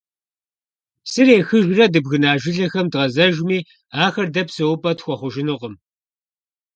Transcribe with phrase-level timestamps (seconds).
[1.03, 3.59] Псыр ехыжрэ, дыбгына жылэхэм дгъэзэжми,
[4.05, 5.73] ахэр дэ псэупӀэ тхуэхъужынукъым.